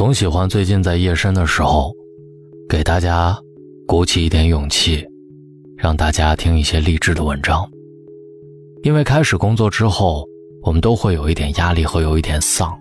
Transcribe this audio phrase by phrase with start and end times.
[0.00, 1.94] 总喜欢最近在夜深的时候，
[2.66, 3.38] 给大家
[3.86, 5.06] 鼓起一点勇气，
[5.76, 7.70] 让大家听一些励志的文章。
[8.82, 10.26] 因为开始工作之后，
[10.62, 12.74] 我们都会有一点压力和有一点丧。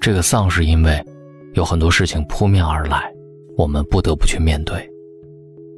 [0.00, 0.98] 这个丧是因为
[1.52, 3.12] 有很多事情扑面而来，
[3.54, 4.90] 我们不得不去面对。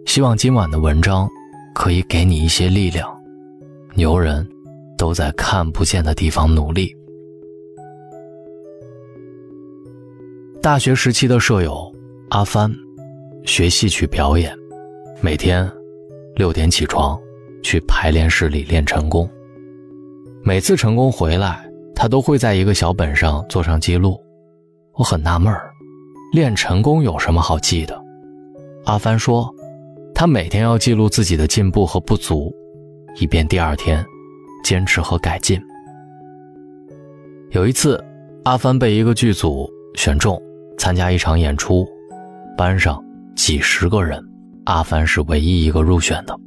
[0.06, 1.28] 希望今晚的文章
[1.74, 3.12] 可以给你一些力量。
[3.96, 4.48] 牛人
[4.96, 6.94] 都在看不见的地方努力。
[10.62, 11.92] 大学时期的舍友
[12.28, 12.72] 阿帆，
[13.44, 14.56] 学戏曲表演，
[15.20, 15.68] 每天
[16.36, 17.18] 六点起床
[17.64, 19.28] 去排练室里练成功。
[20.44, 24.16] 每次成功回来，他都会在一个小本上做上记录。
[24.92, 25.68] 我很纳闷儿，
[26.32, 28.00] 练成功有什么好记的？
[28.84, 29.52] 阿帆说，
[30.14, 32.54] 他每天要记录自己的进步和不足，
[33.18, 34.06] 以便第二天
[34.62, 35.60] 坚持和改进。
[37.50, 38.00] 有一次，
[38.44, 40.40] 阿帆被一个剧组选中。
[40.78, 41.86] 参加一场演出，
[42.56, 43.02] 班上
[43.36, 44.22] 几十个人，
[44.64, 46.38] 阿帆是唯一一个入选的。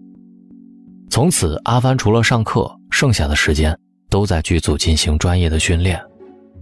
[1.10, 3.78] 从此，阿帆除了上课，剩下的时间
[4.10, 6.02] 都在剧组进行专业的训练。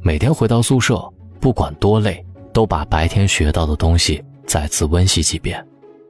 [0.01, 1.01] 每天回到宿舍，
[1.39, 5.65] 不管多累，都把白天学到的东西再次温习几遍，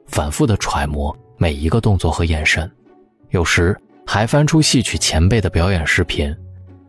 [0.06, 2.70] 反复的揣摩每一个动作和眼神。
[3.30, 3.74] 有时
[4.06, 6.34] 还翻出戏曲前辈的表演视频，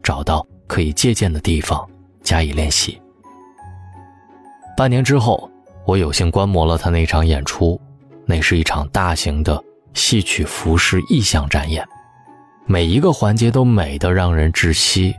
[0.04, 1.88] 找到可以借鉴的地方
[2.22, 3.00] 加以练习。
[4.78, 5.50] 半年之后，
[5.86, 7.80] 我有幸观摩了他那场演出，
[8.26, 11.88] 那是一场大型的戏曲服饰意象展演，
[12.66, 15.16] 每一个环节都美得让人窒息。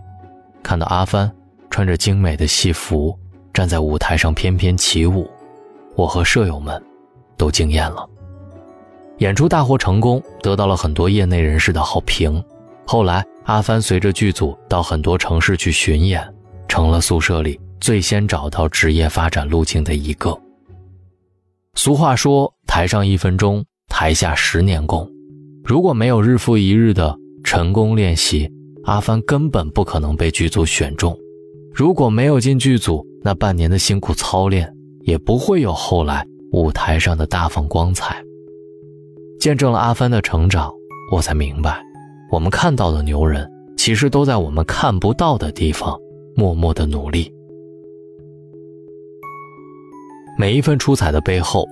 [0.63, 1.31] 看到阿帆
[1.71, 3.19] 穿着精美的戏服
[3.55, 5.31] 站在舞台上翩翩起舞，
[5.95, 6.83] 我和舍友们
[7.39, 8.07] 都惊艳了。
[9.19, 12.45] 演出大获成功，得到了很多业内人士的好评。
[12.87, 16.23] 后来，阿帆随着剧组到很多城市去巡演，
[16.69, 17.59] 成了宿舍里。
[17.81, 20.37] 最先找到职业发展路径的一个。
[21.75, 25.09] 俗话说：“台上一分钟，台下十年功。”
[25.63, 28.51] 如果没有日复一日的成功练习，
[28.85, 31.17] 阿帆根本不可能被剧组选中。
[31.75, 34.73] 如果没有进剧组，那半年的辛苦操练
[35.03, 38.17] 也不会有后来舞台上的大放光彩。
[39.39, 40.73] 见证了阿帆的成长，
[41.13, 41.83] 我才明白，
[42.31, 45.99] 我们看到的牛人，其实都在我们看不到的地方
[46.35, 47.31] 默默的努力。
[50.39, 51.67] 每一份出彩的背后，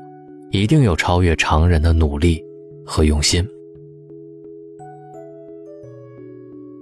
[0.51, 2.43] 一定有超越常人的努力
[2.87, 3.47] 和用心。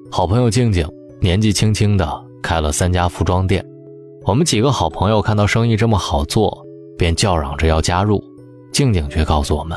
[0.08, 0.88] 好朋友静静
[1.20, 3.66] 年纪轻轻的开了三家服装店，
[4.24, 6.64] 我们几个好朋友看到生意这么好做，
[6.96, 8.22] 便叫嚷着要加入。
[8.72, 9.76] 静静却告诉我们，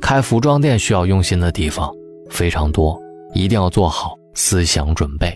[0.00, 1.88] 开服装店需要用心的地方
[2.30, 3.00] 非常多，
[3.32, 5.32] 一定要做好思想准备。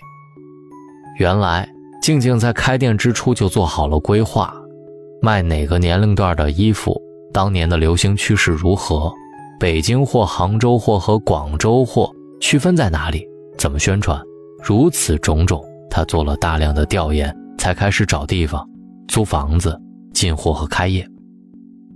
[1.20, 1.68] 原来，
[2.02, 4.52] 静静在开店之初就做好了规划。
[5.20, 7.00] 卖哪个年龄段的衣服？
[7.32, 9.12] 当年的流行趋势如何？
[9.58, 13.26] 北京货、杭州货和广州货区分在哪里？
[13.56, 14.20] 怎么宣传？
[14.62, 18.64] 如此种种，他做了大量的调研，才开始找地方、
[19.08, 19.78] 租房子、
[20.14, 21.06] 进货和开业。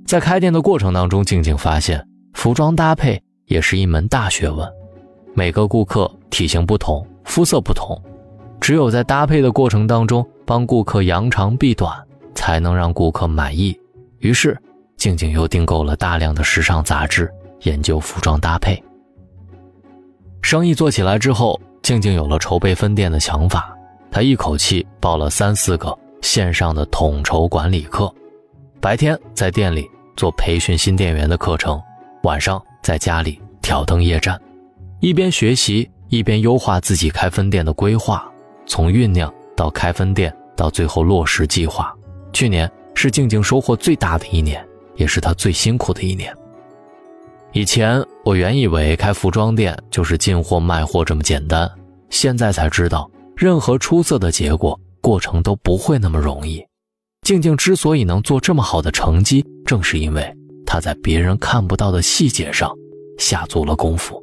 [0.06, 4.68] 在开店的过程当中，静静发现服装搭配也是一门大学问。
[5.34, 7.96] 每个顾客体型不同，肤色不同，
[8.60, 11.96] 只有在搭配的过程当中，帮顾客扬长避短。
[12.34, 13.78] 才能让顾客满意。
[14.18, 14.56] 于是，
[14.96, 17.32] 静静又订购了大量的时尚杂志，
[17.62, 18.82] 研究服装搭配。
[20.42, 23.76] 生意做起来之后，静静有了筹备分店的想法。
[24.10, 28.12] 她一口气报了三四个线上的统筹管理课，
[28.80, 31.80] 白天在店里做培训新店员的课程，
[32.24, 34.38] 晚上在家里挑灯夜战，
[35.00, 38.30] 一边学习一边优化自己开分店的规划，
[38.66, 41.96] 从酝酿到开分店，到最后落实计划。
[42.32, 44.66] 去年是静静收获最大的一年，
[44.96, 46.34] 也是她最辛苦的一年。
[47.52, 51.70] 以前我原以为开服装店就是进货卖货这么简单，
[52.08, 56.64] 现在才知道，任何出色的结果过程都不会那么容易。
[57.22, 62.72] 静静之所以能做这么好的成绩，正是因为她在别人看不到的细节上
[63.18, 64.20] 下足了功夫。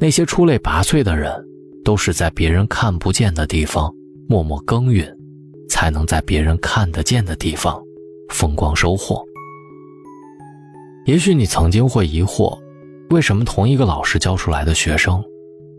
[0.00, 1.32] 那些出类拔萃的人，
[1.84, 3.90] 都是在别人看不见的地方
[4.28, 5.15] 默默耕耘。
[5.76, 7.78] 才能在别人看得见的地方
[8.30, 9.22] 风光收获。
[11.04, 12.58] 也许你曾经会疑惑，
[13.10, 15.22] 为什么同一个老师教出来的学生，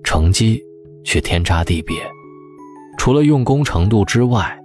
[0.03, 0.63] 成绩
[1.03, 1.95] 却天差地别？
[2.99, 4.55] 除了用功程度之外，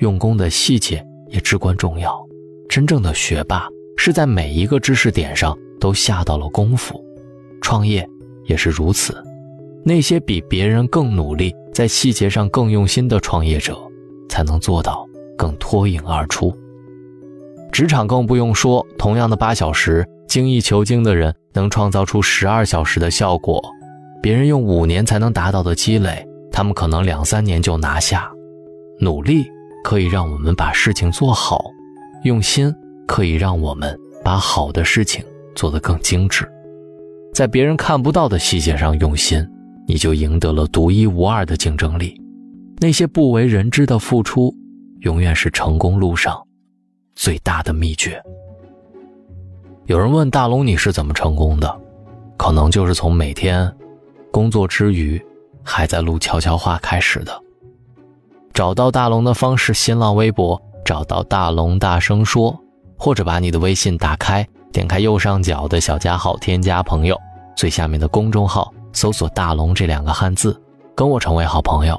[0.00, 2.14] 用功的细节也至关重要。
[2.68, 3.66] 真正的学霸
[3.96, 7.02] 是在每一个知识点上都下到了功夫。
[7.62, 8.06] 创业
[8.44, 9.16] 也是如此，
[9.82, 13.80] 那些比别人更努力，在细节上更用心的创业者。
[14.34, 15.08] 才能做到
[15.38, 16.52] 更脱颖而出。
[17.70, 23.62] 职场更不用说，同样的八小时，精益求精的人能创造出十二小时的效果，
[24.20, 28.28] 别人用五年才能达到的积累，他们可能两三年就拿下。
[28.98, 29.46] 努力
[29.84, 31.64] 可以让我们把事情做好，
[32.24, 32.74] 用心
[33.06, 36.44] 可以让我们把好的事情做得更精致。
[37.32, 39.48] 在别人看不到的细节上用心，
[39.86, 42.20] 你就赢得了独一无二的竞争力。
[42.80, 44.54] 那些不为人知的付出，
[45.00, 46.40] 永远是成功路上。
[47.14, 48.20] 最大的秘诀。
[49.86, 51.80] 有人问大龙：“你是怎么成功的？”
[52.36, 53.72] 可能就是从每天
[54.32, 55.24] 工作之余
[55.62, 57.40] 还在录悄悄话开始的。
[58.52, 62.58] 找到大龙的方式：新浪微博找到大龙大声说，
[62.98, 67.16] 或者把你的微信打开，点开右上角的小加号，添加朋友，
[67.56, 70.60] 最下面的公众号搜索“大龙”这两个汉字，
[70.96, 71.96] 跟我成为好朋友。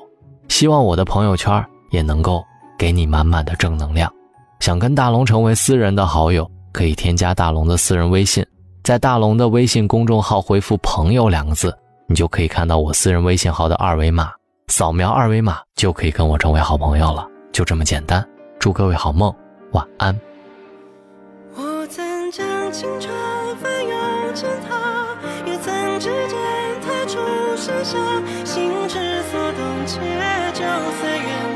[0.48, 2.44] 希望我的朋友圈也能够
[2.78, 4.12] 给你满满的正能量。
[4.60, 8.46] 想跟大龙成为私人的好友，可以添加大龙的私人微信，
[8.84, 11.78] 在大龙的微信公众号回复“朋友”两个字，
[12.08, 14.32] 你就可以看到我私人微信号的二维码，
[14.68, 18.26] 扫描二维码就可以跟我成为好朋友了，就这么简单。
[18.60, 19.34] 祝各位好梦，
[19.74, 20.18] 晚安。
[27.66, 29.98] 出盛夏，心之所动，且
[30.54, 30.62] 就
[31.02, 31.55] 随缘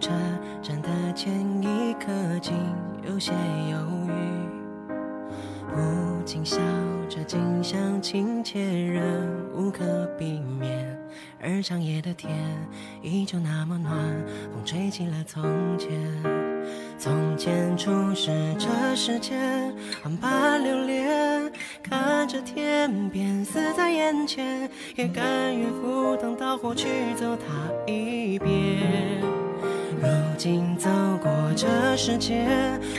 [0.00, 0.10] 车
[0.62, 1.32] 站的前
[1.62, 2.06] 一刻，
[2.40, 2.54] 竟
[3.06, 3.32] 有些
[3.70, 3.76] 犹
[4.08, 4.12] 豫。
[5.72, 6.56] 不禁笑
[7.08, 9.02] 着，近乡情怯，仍
[9.54, 10.98] 无可避免。
[11.40, 12.32] 而长夜的天
[13.02, 13.94] 依旧那么暖，
[14.52, 15.90] 风吹起了从前。
[16.98, 19.74] 从前初识这世间，
[20.04, 21.50] 万般流连。
[21.82, 29.20] 看着天边死在眼前，也甘愿赴汤蹈火去走它一遍。
[30.02, 30.08] 如
[30.38, 30.88] 今走
[31.22, 31.66] 过这
[31.96, 32.48] 世间，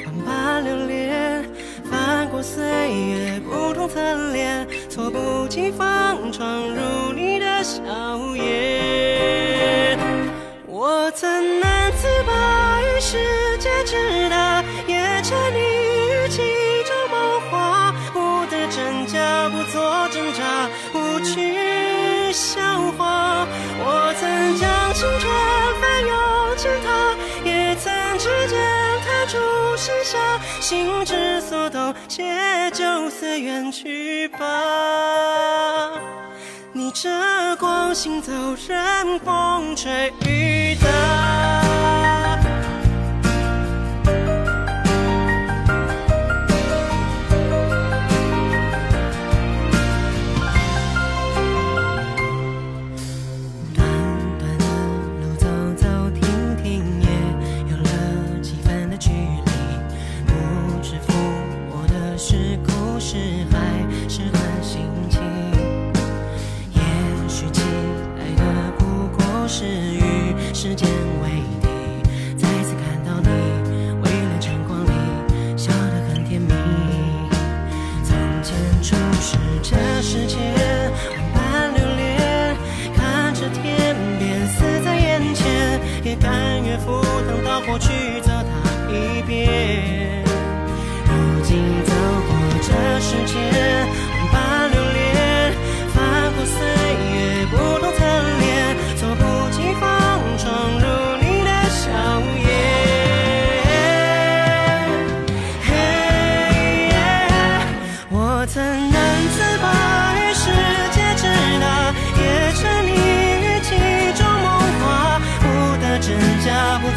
[0.06, 1.44] 万般流连，
[1.83, 7.81] 翻过岁月不同侧脸，措不及防闯入你的笑
[8.36, 9.50] 颜。
[30.71, 34.39] 心之所动，且就此远去吧。
[36.71, 37.09] 逆着
[37.57, 38.31] 光行走，
[38.69, 42.30] 任风吹雨打。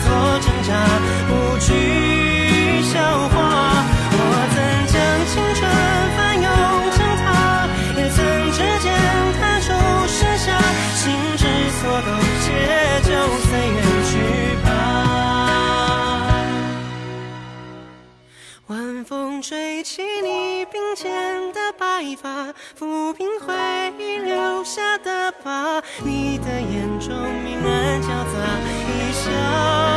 [0.03, 0.07] 做
[0.41, 0.71] 挣扎
[1.29, 1.69] 不惧
[2.83, 2.95] 笑
[3.29, 3.35] 话
[4.13, 4.19] 我
[4.55, 4.57] 曾
[4.93, 4.95] 将
[5.31, 5.61] 青春
[6.17, 6.47] 翻涌
[6.95, 7.25] 成她
[7.97, 8.17] 也曾
[8.53, 8.87] 指尖
[9.39, 9.67] 弹出
[10.07, 10.47] 盛夏
[10.95, 11.03] 心
[11.37, 11.43] 之
[11.79, 12.09] 所动
[12.43, 12.47] 且
[13.03, 13.11] 就
[13.45, 14.13] 随缘去
[14.65, 14.69] 吧。
[18.69, 21.13] 晚风吹起你鬓间
[21.53, 23.53] 的白发抚平回
[23.99, 25.83] 忆留下的疤。
[26.03, 28.34] 你的眼中明暗交杂
[29.35, 29.85] 杂。
[29.85, 29.94] 想。